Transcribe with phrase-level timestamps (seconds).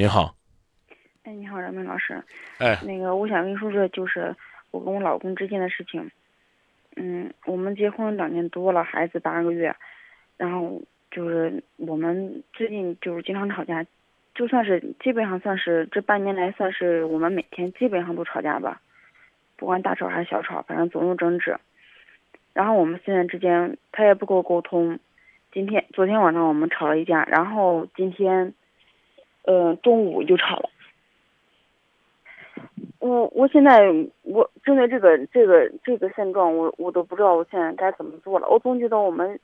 [0.00, 0.34] 您好，
[1.24, 2.14] 哎，你好，冉明老师。
[2.56, 4.34] 哎，那个，我想跟你说，说就是
[4.70, 6.10] 我跟我老公之间的事情。
[6.96, 9.76] 嗯，我们结婚两年多了，孩子八个月，
[10.38, 13.84] 然后就是我们最近就是经常吵架，
[14.34, 18.80] 就算是基本上算是这半年来算是我们每天基本上都吵架吧，
[19.58, 21.54] 不管大吵还是小吵，反正总有争执。
[22.54, 24.98] 然后我们现在之间他也不跟我沟通，
[25.52, 28.54] 今天昨天晚上我们吵了一架，然后今天，
[29.42, 30.70] 呃，中午就吵了。
[32.98, 33.90] 我我现在
[34.22, 38.46] 我针对这个这个这个现状，我我都不知道我现在该怎么做了。
[38.48, 39.40] 我总觉得我们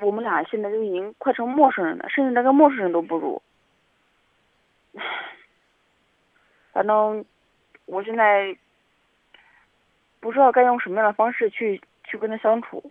[0.00, 3.42] 我们俩现在就已经快成陌生人了，甚至连个陌生人都不如。
[6.72, 7.24] 反正
[7.84, 8.56] 我现在
[10.20, 12.90] 不知道该用什么样的方式去去跟他相处。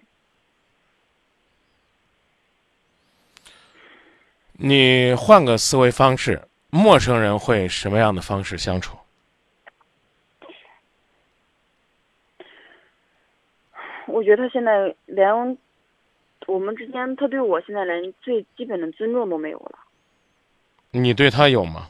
[4.53, 8.97] 你换个思维方式，陌生人会什么样的方式相处？
[14.05, 15.57] 我觉得他现在连
[16.45, 19.79] 我们之间，他对我现在连最基本的尊重都没有了。
[20.91, 21.89] 你对他有吗？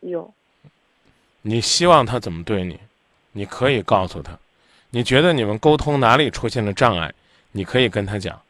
[0.00, 0.34] 有。
[1.42, 2.80] 你希望他怎么对你？
[3.32, 4.36] 你可以告诉他。
[4.90, 7.14] 你觉得你们沟通哪里出现了障碍？
[7.52, 8.40] 你可以跟他讲。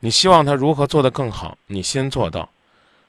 [0.00, 1.56] 你希望他如何做得更好？
[1.66, 2.48] 你先做到。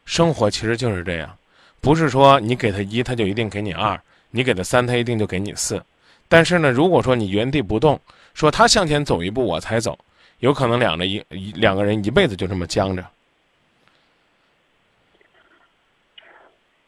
[0.05, 1.37] 生活其实就是这样，
[1.81, 3.97] 不是说你给他一，他就一定给你二；
[4.31, 5.83] 你给他三，他一定就给你四。
[6.29, 7.99] 但是呢，如果说你原地不动，
[8.33, 9.99] 说他向前走一步我才走，
[10.39, 13.05] 有可能两个一一两个人一辈子就这么僵着。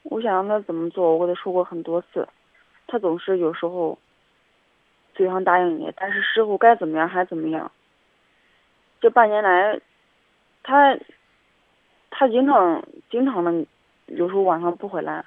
[0.04, 2.28] 我想让他怎么做，我跟他说过很多次，
[2.88, 3.98] 他总是有时候
[5.14, 7.70] 嘴上答应你，但是事后该怎么样还怎么样。
[9.02, 9.80] 这半年来，
[10.64, 10.98] 他
[12.10, 13.66] 他经常经常的，
[14.08, 15.24] 有时候晚上不回来，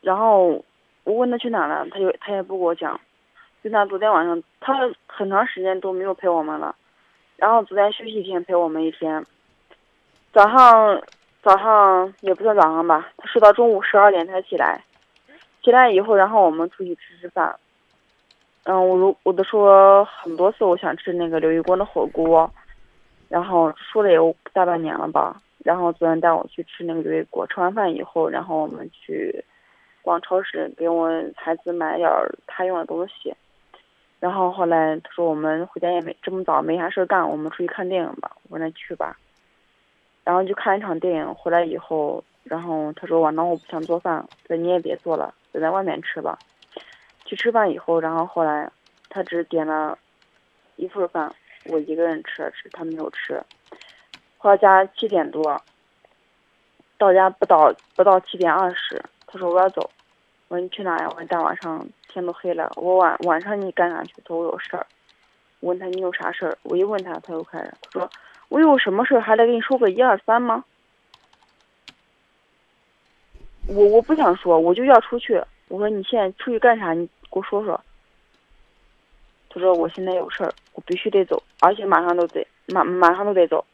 [0.00, 0.64] 然后。
[1.06, 2.98] 我问他去哪了，他就他也不给我讲。
[3.62, 4.72] 就那昨天晚上，他
[5.06, 6.74] 很长时间都没有陪我们了。
[7.36, 9.22] 然后昨天休息一天，陪我们一天。
[10.32, 10.98] 早上
[11.42, 14.82] 早上也不算早上吧，他睡到中午十二点才起来。
[15.62, 17.54] 起来以后，然后我们出去吃吃饭。
[18.62, 22.50] 嗯，我如我都说很多次，我想吃那个刘一锅的火锅。
[23.28, 25.40] 然后说了有大半年了吧。
[25.64, 29.44] 然后昨天带我去吃那个刘一锅，吃完饭以后，然后我们去。
[30.02, 32.10] 逛超市给我孩子买点
[32.46, 33.34] 他用的东西，
[34.20, 38.36] 然后后来他说我们回家也没这么早没啥事干，我们出去看电影吧。
[38.50, 39.16] 我说那去吧，
[40.22, 41.34] 然后就看一场电影。
[41.34, 46.38] 回来以后，然后他说晚上我不想做饭，说你也别做了，就在外面吃吧。
[47.24, 48.70] 去吃饭以后，然后后来
[49.08, 49.98] 他只点了
[50.76, 51.34] 一份饭，
[51.66, 53.42] 我一个人吃了吃，他没有吃。
[54.38, 55.60] 回到家七点多，
[56.98, 59.02] 到家不到不到七点二十。
[59.26, 59.90] 他说我要走，
[60.48, 61.08] 我说你去哪呀？
[61.08, 64.12] 我说大晚上天都黑了，我晚晚上你干啥去？
[64.18, 64.86] 他说我有事儿。
[65.60, 66.58] 问他你有啥事儿？
[66.62, 68.10] 我一问他，他又开始他说
[68.48, 70.62] 我有什么事儿还得跟你说个一二三吗？
[73.66, 75.42] 我我不想说，我就要出去。
[75.68, 76.92] 我说你现在出去干啥？
[76.92, 77.80] 你给我说说。
[79.54, 83.64] 他说我现在有事儿，我必须得走，而且马上都得马马上都得走。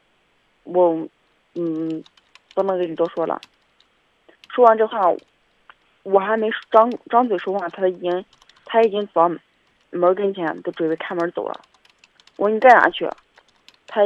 [0.65, 0.95] 我
[1.55, 2.05] 嗯，
[2.55, 3.41] 不能跟你多说了。
[4.51, 5.01] 说完这话。
[6.03, 8.25] 我还没张张嘴说话，他已经，
[8.65, 9.29] 他已经走到
[9.91, 11.61] 门跟前，都准备开门走了。
[12.37, 13.07] 我说你干啥去？
[13.87, 14.01] 他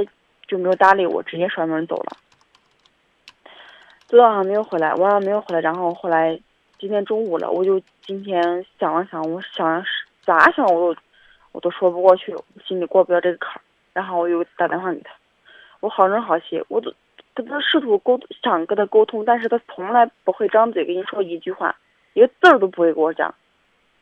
[0.48, 2.16] 就没有搭理我，直接摔门走了。
[4.08, 6.36] 昨晚上没有回来，晚上没有回来，然后后来
[6.80, 9.84] 今天中午了，我就今天想了想，我想
[10.24, 11.00] 咋想我都
[11.54, 12.34] 我都说不过去，
[12.66, 13.60] 心里过不了这个坎儿。
[13.92, 15.12] 然后我又打电话给他，
[15.78, 16.92] 我好声好气，我都
[17.32, 21.74] 跟他试图沟想跟他沟通，但是他从来不会张嘴跟你说一句话。
[22.14, 23.32] 一个字儿都不会给我讲，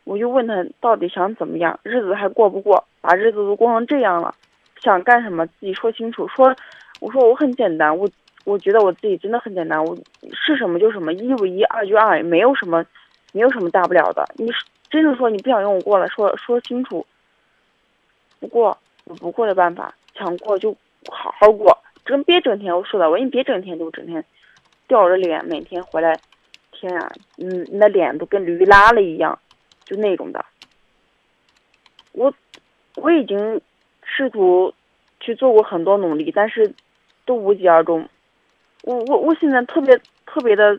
[0.04, 2.82] 我就问他到底想怎么样，日子还过不过？
[3.02, 4.34] 把日子都过成这样了，
[4.80, 6.26] 想干什么自己说清楚。
[6.28, 6.54] 说，
[7.00, 8.08] 我说我很简单，我
[8.44, 9.94] 我觉得我自己真的很简单，我
[10.32, 12.82] 是什么就什么，一就一，二就二，没有什么，
[13.34, 14.24] 没有什么大不了的。
[14.36, 14.50] 你
[14.88, 17.04] 真的说你不想跟我过了，说说清楚。
[18.42, 20.76] 不过我不过的办法，想过就
[21.08, 24.24] 好好过，真别整天我说了，我你别整天就整天
[24.88, 26.18] 吊着脸，每天回来。
[26.72, 29.38] 天啊，嗯，那脸都跟驴拉了一样，
[29.84, 30.44] 就那种的。
[32.10, 32.34] 我
[32.96, 33.60] 我已经
[34.02, 34.74] 试图
[35.20, 36.74] 去做过很多努力，但是
[37.24, 38.08] 都无疾而终。
[38.82, 39.96] 我我我现在特别
[40.26, 40.76] 特别的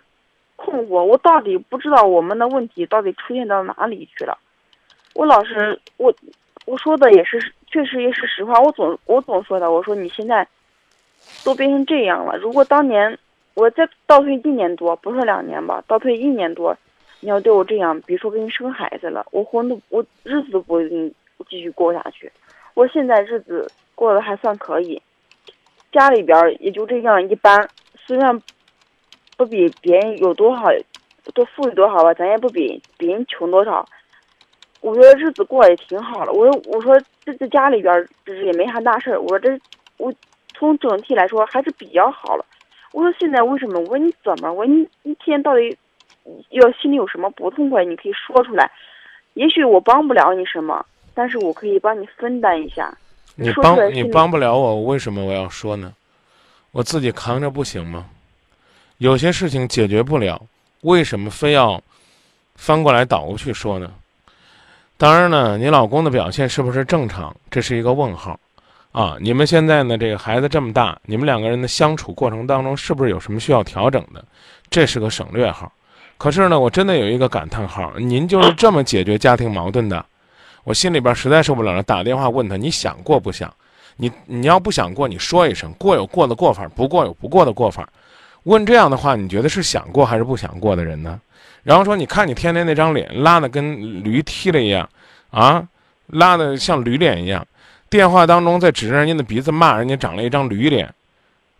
[0.57, 4.37] 困惑，我到底不知道我们的问题到底出现到哪里去了。
[5.13, 6.13] 我老是我
[6.65, 8.59] 我说的也是，确实也是实话。
[8.61, 10.47] 我总我总说的，我说你现在
[11.43, 12.37] 都变成这样了。
[12.37, 13.17] 如果当年
[13.53, 16.75] 我再倒退一年多，不说两年吧，倒退一年多，
[17.19, 21.13] 你要对我这样，比如说给你生孩子了，我活都我日子都不会给你
[21.49, 22.31] 继续过下去。
[22.73, 25.01] 我现在日子过得还算可以，
[25.91, 27.69] 家里边也就这样一般，
[28.05, 28.41] 虽然
[29.37, 30.71] 不比别人有多少，
[31.33, 33.85] 多富裕多少吧，咱也不比别人穷多少。
[34.83, 36.33] 我觉得日子过得也挺好的。
[36.33, 36.93] 我说我说
[37.23, 38.07] 这在家里边
[38.45, 39.19] 也没啥大事儿。
[39.19, 39.57] 我说这
[39.95, 40.13] 我
[40.53, 42.45] 从整体来说还是比较好了。
[42.91, 43.79] 我说现在为什么？
[43.79, 44.51] 我说你怎么？
[44.51, 45.75] 我说你一天到底
[46.49, 47.85] 要心里有什么不痛快？
[47.85, 48.69] 你可以说出来。
[49.35, 52.95] 也许我帮不了你什么，但是我可以帮你分担一下。
[53.35, 55.93] 你帮你帮不了我，为什么我要说呢？
[56.71, 58.05] 我自己扛着不行吗？
[58.97, 60.39] 有些事情解决不了，
[60.81, 61.81] 为什么非要
[62.55, 63.89] 翻过来倒过去说呢？
[65.03, 67.35] 当然呢，你老公的表现是不是正常？
[67.51, 68.39] 这是一个问号，
[68.93, 74.23] 啊，你们现在呢，这个孩子这么大，你们两个人的相处过程当中，是不是有什么需要调整的？
[74.69, 75.69] 这是个省略号。
[76.17, 80.05] 可是呢，我真的有一个感叹号：您就是这么解决家庭矛盾的？
[80.63, 83.53] 我心里边实在受不了了，打电话问他：你想过不想？
[83.97, 87.89] 你你要不想过，你说一声，过有过的过法，不过有不过的过法。
[88.43, 91.19] 问这样的话，你觉得是想过还是不想过的人呢？
[91.63, 94.87] 然后说，你看你天天那张脸拉的跟驴踢了一样，
[95.31, 95.65] 啊，
[96.07, 97.45] 拉的像驴脸一样。
[97.89, 100.93] 电话当中在指着人家的鼻子骂人家长了一张驴脸，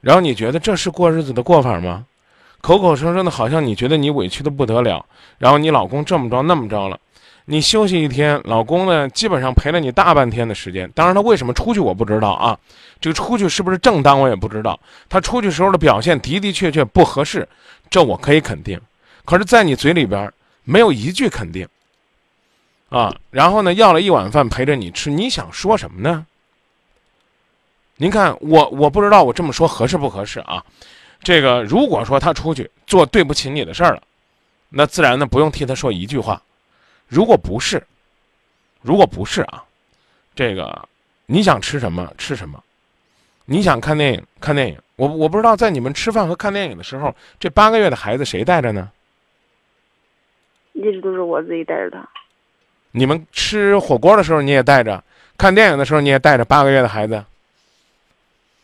[0.02, 2.06] 然后你觉得这是过日子的过法吗？
[2.60, 5.06] 口口声声的好像你觉得你委屈的不得了，
[5.38, 7.00] 然后你老公这么着那么着了，
[7.46, 10.90] 你休息一天，老公呢基本上陪了你大半天的时间。
[10.96, 12.58] 当然他为什么出去我不知道啊，
[13.00, 14.80] 这个出去是不是正当我也不知道。
[15.08, 17.48] 他出去时候的表现的的确确不合适，
[17.90, 18.80] 这我可以肯定。
[19.26, 20.32] 可是，在你嘴里边
[20.64, 21.68] 没有一句肯定，
[22.90, 26.26] 啊，然后呢，要了一碗饭陪着你吃，你想说什么呢？
[27.96, 30.64] 您看，我我不知道我这么说合适不合适啊？
[31.22, 34.04] 这个如果说他出去做对不起你的事儿了，
[34.68, 36.42] 那自然呢不用替他说一句话。
[37.08, 37.82] 如果不是，
[38.82, 39.64] 如果不是啊，
[40.36, 40.90] 这个
[41.28, 42.62] 你想吃什么吃什么，
[43.46, 44.78] 你想看电影看电影。
[44.96, 48.92] 我我不知道在你们吃饭和看电影的时候，这八个月的孩子谁带着呢？
[50.74, 52.08] 一直都是我自己带着他。
[52.92, 55.04] 你们吃火锅的时候你也带着，
[55.38, 57.24] 看电影的时候你也带着八个月的孩子。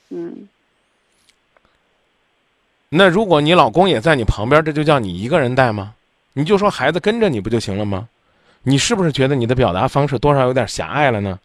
[0.09, 0.47] 嗯。
[2.89, 5.95] 那如果你老公也在你旁边，这就叫你一个人带吗？
[6.33, 8.07] 你就说孩子跟着你不就行了吗？
[8.63, 11.39] 你是不是觉得你的表达方式多少有点狭隘了呢？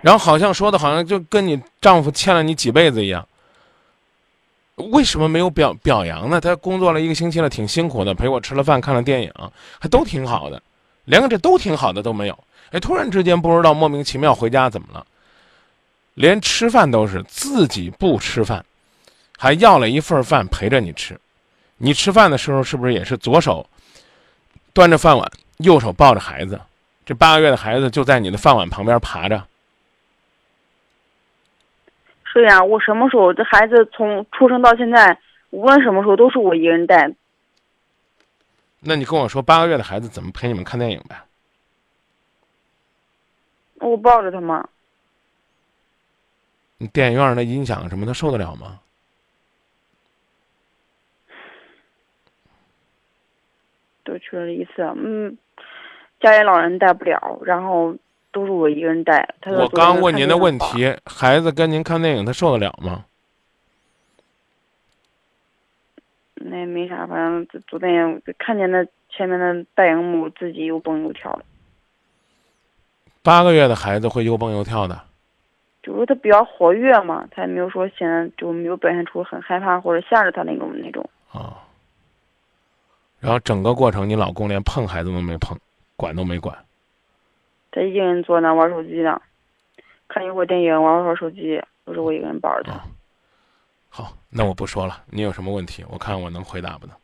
[0.00, 3.26] 然后好像说的好像就跟你丈夫欠了你几辈子一样。
[4.76, 6.40] 为什么没有表表扬呢？
[6.40, 9.32] 他工作了一个星期了，挺辛苦的，陪我吃了饭，看了电影，
[9.78, 10.60] 还都挺好的，
[11.04, 12.38] 连个这都挺好的都没有。
[12.70, 15.06] 哎，突然之间不知道莫名其妙回家怎么了？
[16.14, 18.64] 连吃饭都是自己不吃饭，
[19.38, 21.18] 还要了一份饭陪着你吃。
[21.76, 23.64] 你吃饭的时候是不是也是左手
[24.72, 26.60] 端着饭碗，右手抱着孩子？
[27.06, 29.42] 这八个月的孩子就在你的饭碗旁边爬着。
[32.34, 35.16] 对呀，我什么时候这孩子从出生到现在，
[35.50, 37.08] 无论什么时候都是我一个人带。
[38.80, 41.16] 那你跟我说，八个月的孩子怎么陪你们看电影呗？
[43.76, 44.68] 我抱着他吗？
[46.78, 48.80] 你电影院的音响什么，他受得了吗？
[54.02, 55.38] 都去了一次，嗯，
[56.18, 57.94] 家里老人带不了，然后。
[58.34, 59.26] 都是我一个人带。
[59.40, 63.06] 他我刚问您的问题，孩子跟您看电影，他受得了吗？
[66.34, 71.44] 那也没啥，反正昨天看见那前面的大荧幕，自己又蹦又跳的。
[73.22, 75.00] 八个月的孩子会又蹦又跳的。
[75.82, 81.08] 就是他比较活跃嘛，他也没有说现在就没有表现出很害怕或者吓着他那种那种。
[81.30, 81.62] 啊。
[83.20, 85.56] 然后整个过程，你老公连碰孩子都没碰，
[85.96, 86.54] 管都没管。
[87.74, 89.20] 他一个人坐那玩手机呢，
[90.06, 92.80] 看一会儿电影，玩会儿手机，都是我一个人抱着他。
[93.88, 95.02] 好，那我不说了。
[95.10, 95.84] 你有什么问题？
[95.90, 96.94] 我看我能回答不能？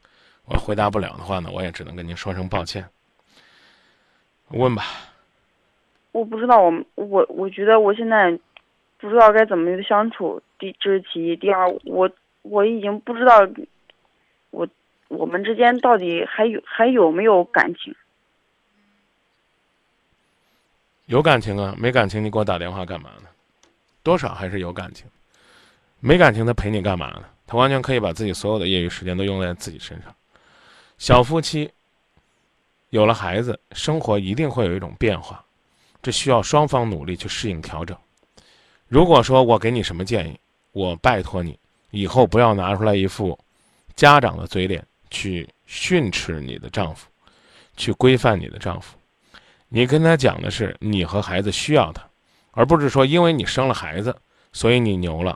[0.45, 2.89] 我回答不了的话呢，我也只能跟您说声抱歉。
[4.51, 4.85] 问吧。
[6.13, 8.31] 我不知道，我我我觉得我现在
[8.99, 10.41] 不知道该怎么相处。
[10.61, 12.09] 第这是其一，第二，我
[12.43, 13.45] 我已经不知道
[14.51, 14.69] 我
[15.09, 17.93] 我们之间到底还有还有没有感情。
[21.11, 23.29] 有感情啊，没感情你给我打电话干嘛呢？
[24.01, 25.07] 多少还是有感情，
[25.99, 27.25] 没感情他陪你干嘛呢？
[27.49, 30.15] 他完全可以把自己所有的业余时间都用在自己身上。
[30.99, 31.69] 小夫妻
[32.91, 35.45] 有了孩子，生活一定会有一种变化。
[36.01, 37.99] 这需要双方努力去适应调整。
[38.87, 40.39] 如果说我给你什么建议，
[40.71, 41.59] 我拜托你
[41.91, 43.37] 以后不要拿出来一副
[43.97, 47.09] 家长的嘴脸去训斥你的丈夫，
[47.77, 48.97] 去规范你的丈夫。
[49.71, 52.03] 你跟他讲的是你和孩子需要他，
[52.51, 54.15] 而不是说因为你生了孩子，
[54.53, 55.35] 所以你牛了；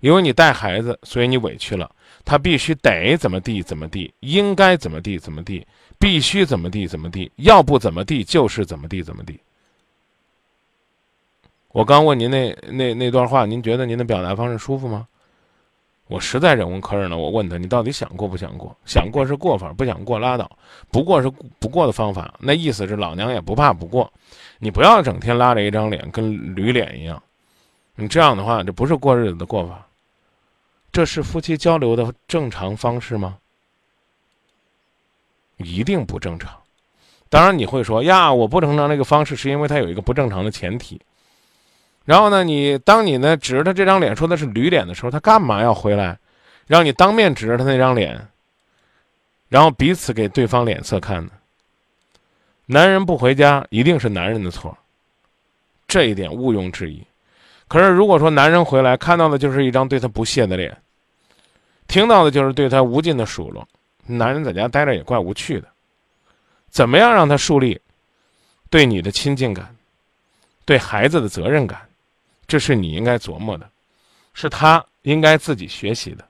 [0.00, 1.90] 因为你带孩子，所以你委屈了。
[2.24, 5.66] 他必须得怎么地怎么地，应该怎么地怎么地，
[5.98, 9.38] 必须怎么地怎么地，要不怎么地就是怎么地怎么地。
[11.68, 15.06] 我刚问您那那那段话，您觉得您的表达方式舒服吗？
[16.06, 18.76] 我实在忍无可忍了，我问他：你到底想过不想过？
[18.84, 20.50] 想过是过法，不想过拉倒。
[20.90, 24.12] 不过是不过的方法，那意思是老娘也不怕不过。
[24.58, 27.22] 你不要整天拉着一张脸跟驴脸一样，
[27.94, 29.86] 你这样的话，这不是过日子的过法。
[30.92, 33.38] 这是夫妻交流的正常方式吗？
[35.56, 36.52] 一定不正常。
[37.30, 41.00] 当然你会说呀，我不正常那个方式是因为它有一个不正常的前提。
[42.04, 46.18] 然后呢，你当你呢指着他这张脸说的是驴脸的时候，他干嘛要回来，
[46.66, 48.28] 让你当面指着他那张脸，
[49.48, 51.30] 然后彼此给对方脸色看呢？
[52.66, 54.76] 男人不回家一定是男人的错，
[55.88, 57.02] 这一点毋庸置疑。
[57.68, 60.76] 可是如果说男人回来看到的就是一张对他不屑的脸，
[61.86, 63.66] 听到的就是对他无尽的数落，
[64.06, 65.68] 男人在家待着也怪无趣的。
[66.68, 67.80] 怎么样让他树立
[68.68, 69.74] 对你的亲近感，
[70.64, 71.80] 对孩子的责任感？
[72.46, 73.68] 这是你应该琢磨的，
[74.34, 76.26] 是他应该自己学习的，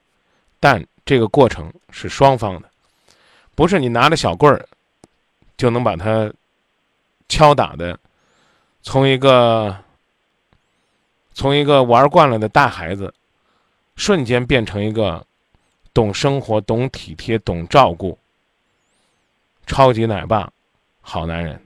[0.61, 2.71] 但这个过程是双方的，
[3.55, 4.67] 不是你拿着小棍儿
[5.57, 6.33] 就能把他
[7.29, 7.99] 敲打的，
[8.83, 9.77] 从一个
[11.33, 13.13] 从一个玩惯了的大孩子，
[13.97, 15.25] 瞬间变成一个
[15.93, 18.17] 懂生活、懂体贴、懂照顾、
[19.67, 20.51] 超级奶爸、
[21.01, 21.57] 好男人。《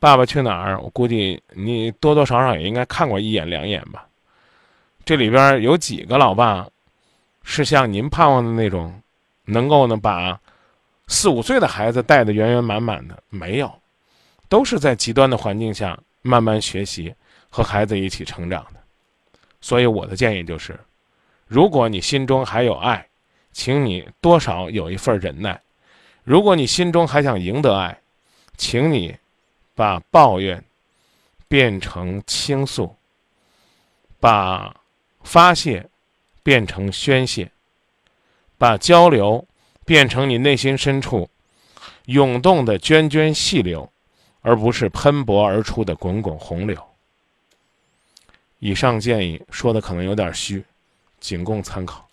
[0.00, 4.06] 爸爸去哪儿》，我估计你多多少少也应该看过一眼两眼吧。
[5.04, 6.66] 这里边有几个老爸，
[7.42, 8.98] 是像您盼望的那种，
[9.44, 10.40] 能够呢把
[11.06, 13.22] 四五岁的孩子带得圆圆满满的？
[13.28, 13.70] 没有，
[14.48, 17.14] 都是在极端的环境下慢慢学习，
[17.50, 18.80] 和孩子一起成长的。
[19.60, 20.80] 所以我的建议就是，
[21.46, 23.06] 如果你心中还有爱，
[23.52, 25.60] 请你多少有一份忍耐；
[26.24, 27.98] 如果你心中还想赢得爱，
[28.56, 29.14] 请你。
[29.80, 30.62] 把抱怨
[31.48, 32.94] 变成倾诉，
[34.20, 34.76] 把
[35.22, 35.88] 发泄
[36.42, 37.50] 变成宣泄，
[38.58, 39.48] 把交流
[39.86, 41.30] 变成你内心深处
[42.04, 43.90] 涌动的涓涓细流，
[44.42, 46.78] 而不是喷薄而出的滚滚洪流。
[48.58, 50.62] 以上建议说的可能有点虚，
[51.20, 52.06] 仅供参考。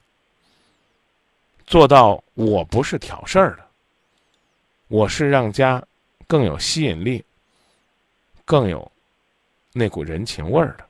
[1.66, 3.68] 做到我不是挑事儿的，
[4.88, 5.84] 我是让家
[6.28, 7.22] 更有吸引力。
[8.48, 8.90] 更有
[9.74, 10.86] 那股人情味儿的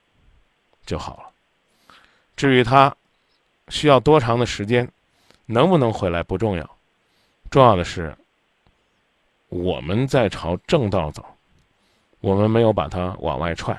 [0.86, 1.30] 就好了。
[2.36, 2.96] 至于他
[3.70, 4.88] 需要多长的时间，
[5.48, 6.78] 能不能回来不重要，
[7.50, 8.16] 重要的是
[9.50, 11.26] 我们在朝正道走，
[12.20, 13.76] 我们没有把他往外踹。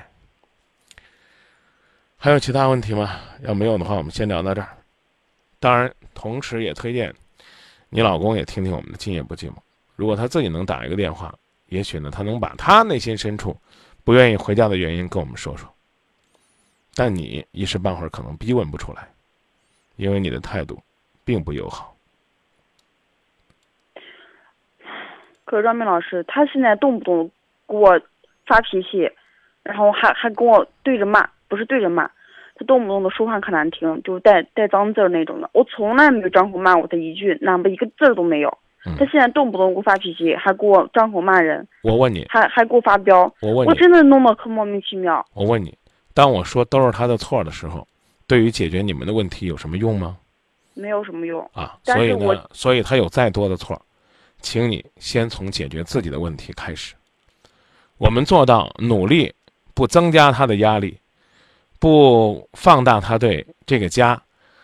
[2.17, 3.17] 还有其他问题吗？
[3.43, 4.77] 要没有的话，我们先聊到这儿。
[5.57, 7.15] 当然，同时也推荐
[7.87, 9.53] 你老公也听听我们的《今夜不寂寞》。
[9.95, 11.33] 如果他自己能打一个电话。
[11.69, 13.55] 也许呢，他能把他内心深处
[14.09, 15.71] 不愿意回家的原因跟我们说说，
[16.95, 19.07] 但你一时半会儿可能逼问不出来，
[19.97, 20.81] 因为你的态度
[21.23, 21.95] 并不友好。
[25.45, 27.29] 可是张明老师，他现在动不动
[27.67, 28.01] 给我
[28.47, 29.07] 发脾气，
[29.61, 32.07] 然后还还跟我对着骂，不是对着骂，
[32.55, 35.47] 他动不动的说话可难听，就是带带脏字儿那种的。
[35.53, 38.57] 我从来没有张口骂过他一句，哪怕一个字儿都没有。
[38.97, 41.67] 他现在动不动给我发脾气，还给我张口骂人。
[41.83, 43.31] 我问你，还还给我发飙。
[43.41, 45.25] 我问你，我真的弄得可莫名其妙。
[45.33, 45.77] 我问你，
[46.13, 47.85] 当我说都是他的错的时候，
[48.25, 50.17] 对于解决你们的问题有什么用吗？
[50.75, 51.77] 没有什么用啊。
[51.83, 53.79] 所以呢，所以他有再多的错，
[54.39, 56.95] 请你先从解决自己的问题开始。
[57.97, 59.33] 我们做到努力，
[59.73, 60.97] 不增加他的压力，
[61.79, 64.21] 不放大他对这个家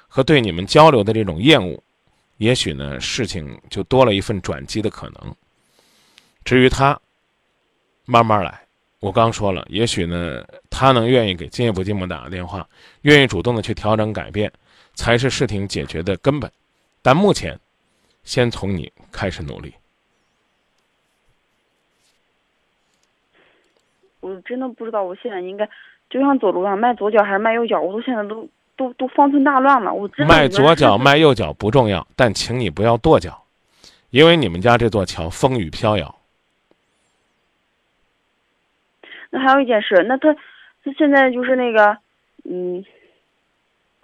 [0.08, 1.78] 和对你们交流的这种厌恶。
[2.38, 5.36] 也许呢，事情就多了一份转机的可能。
[6.44, 7.00] 至于他，
[8.06, 8.62] 慢慢来。
[9.00, 12.68] 我刚说了，也许呢，他能愿意给今夜不寂寞打个电话，
[13.04, 14.52] 愿意主动的去调整改变，
[14.96, 16.52] 才是事情解决的根本。
[17.02, 17.60] 但目前，
[18.24, 19.74] 先从你开始努力。
[24.20, 25.70] 我真的不知道，我现在应该
[26.10, 28.50] 就像走路上迈左脚还是迈右脚，我都现在都。
[28.76, 33.44] 都都方寸大乱了，我迈左脚迈右脚不重要，但请你不要跺脚，
[34.10, 36.16] 因为你们家这座桥风雨飘摇。
[39.30, 40.34] 那还有一件事，那他
[40.84, 41.98] 他现在就是那个，
[42.44, 42.84] 嗯，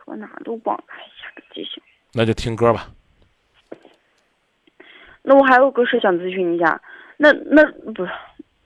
[0.03, 1.81] 说哪都忘了，哎呀，个记性。
[2.13, 2.89] 那就听歌吧。
[5.21, 6.81] 那我还有个事想咨询一下，
[7.17, 7.63] 那那
[7.93, 8.11] 不是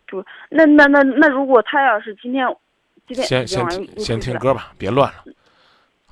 [0.08, 2.48] 不那那那那如果他要是今天
[3.06, 5.24] 今天先先先听歌吧，别乱了，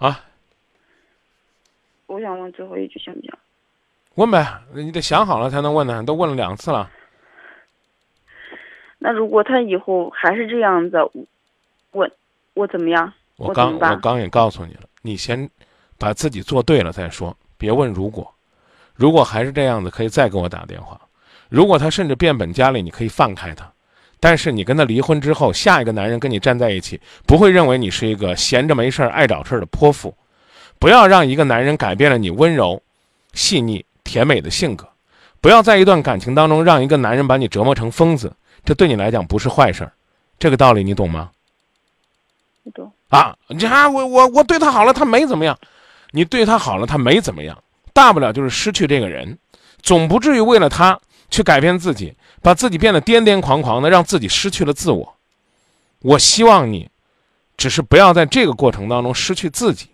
[0.04, 0.20] 啊，
[2.08, 3.32] 我想问最后一句行不行？
[4.16, 6.92] 问呗，你得想好了才能问呢，都问了两次了。
[9.00, 10.98] 那如果他以后还是这样子，
[11.92, 12.10] 我
[12.54, 13.14] 我怎么样？
[13.38, 15.50] 我刚我刚也告诉你了，你先
[15.98, 18.30] 把自己做对了再说，别问如果。
[18.96, 21.00] 如果还是这样子，可以再给我打电话。
[21.48, 23.73] 如果他甚至变本加厉，你可以放开他。
[24.24, 30.16] 但是你跟他离婚之后，下一个男人跟你站在一起，不会认为你是一个闲着没事儿爱找事儿的泼妇。
[30.80, 32.82] 不要让一个男人改变了你温柔、
[33.34, 34.88] 细腻、甜美的性格。
[35.42, 39.92] 不要在一段感情当中让一个男人把你折磨成疯子，这对你来讲不是坏事儿。
[40.40, 41.30] 这个道理你懂吗？
[42.64, 42.90] 我懂。
[43.10, 45.60] 啊，你看我我我对他好了，他没怎么样，
[46.12, 47.62] 你对他好了，他没怎么样，
[47.92, 49.38] 大不了就是失去这个人，
[49.82, 50.98] 总不至于为了他
[51.34, 55.16] 去改变自己，把自己变得癫癫狂狂的，让自己失去了自我。
[56.02, 56.92] 我希望你，
[57.58, 59.90] 只是不要在这个过程当中失去自己。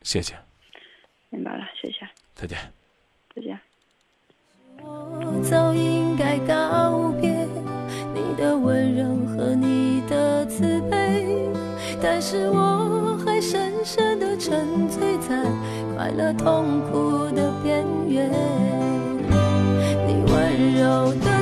[0.00, 0.34] 谢谢，
[1.28, 2.58] 明白了，谢谢，再见。
[3.36, 3.60] 再见。
[4.78, 7.30] 我早应该告别
[8.14, 11.26] 你的温柔和你的慈悲，
[12.00, 12.58] 但是我
[12.96, 13.09] 还
[13.40, 15.42] 深深的沉醉在
[15.96, 18.30] 快乐痛苦的边缘。
[20.06, 21.39] 你温柔的